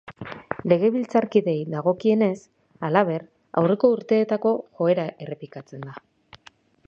Legebiltzarkideei 0.71 1.59
dagokienez, 1.73 2.31
halaber, 2.87 3.27
aurreko 3.63 3.93
urteetako 3.99 4.57
joera 4.81 5.07
errepikatzen 5.27 5.89
da. 5.89 5.99